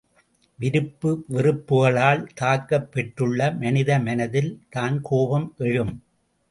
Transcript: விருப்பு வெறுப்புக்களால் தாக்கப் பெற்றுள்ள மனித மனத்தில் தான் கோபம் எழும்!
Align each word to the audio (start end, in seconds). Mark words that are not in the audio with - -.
விருப்பு 0.59 1.11
வெறுப்புக்களால் 1.33 2.23
தாக்கப் 2.33 2.89
பெற்றுள்ள 2.91 3.51
மனித 3.61 3.99
மனத்தில் 3.99 4.51
தான் 4.69 4.99
கோபம் 5.01 5.49
எழும்! 5.59 5.95